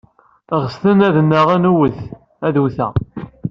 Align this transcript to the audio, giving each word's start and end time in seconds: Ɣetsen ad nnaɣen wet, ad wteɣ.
Ɣetsen 0.61 0.99
ad 1.07 1.15
nnaɣen 1.21 1.65
wet, 1.77 1.99
ad 2.47 2.55
wteɣ. 2.63 2.93